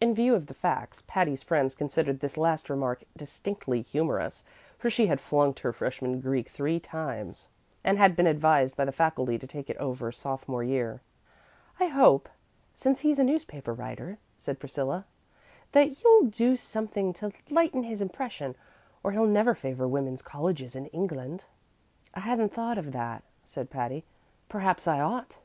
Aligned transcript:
In 0.00 0.14
view 0.14 0.36
of 0.36 0.46
the 0.46 0.54
facts, 0.54 1.02
Patty's 1.08 1.42
friends 1.42 1.74
considered 1.74 2.20
this 2.20 2.36
last 2.36 2.70
remark 2.70 3.02
distinctly 3.16 3.82
humorous, 3.82 4.44
for 4.78 4.88
she 4.88 5.08
had 5.08 5.20
flunked 5.20 5.58
her 5.58 5.72
freshman 5.72 6.20
Greek 6.20 6.48
three 6.48 6.78
times, 6.78 7.48
and 7.82 7.98
had 7.98 8.14
been 8.14 8.28
advised 8.28 8.76
by 8.76 8.84
the 8.84 8.92
faculty 8.92 9.36
to 9.36 9.48
take 9.48 9.68
it 9.68 9.76
over 9.78 10.12
sophomore 10.12 10.62
year. 10.62 11.00
"I 11.80 11.86
hope, 11.86 12.28
since 12.76 13.00
he's 13.00 13.18
a 13.18 13.24
newspaper 13.24 13.74
writer," 13.74 14.18
said 14.36 14.60
Priscilla, 14.60 15.06
"that 15.72 16.04
you'll 16.04 16.26
do 16.26 16.54
something 16.54 17.12
to 17.14 17.32
lighten 17.50 17.82
his 17.82 18.00
impression, 18.00 18.54
or 19.02 19.10
he'll 19.10 19.26
never 19.26 19.56
favor 19.56 19.88
women's 19.88 20.22
colleges 20.22 20.76
in 20.76 20.86
England." 20.94 21.46
"I 22.14 22.20
hadn't 22.20 22.52
thought 22.54 22.78
of 22.78 22.92
that," 22.92 23.24
said 23.44 23.70
Patty; 23.70 24.04
"perhaps 24.48 24.86
I 24.86 25.00
ought." 25.00 25.38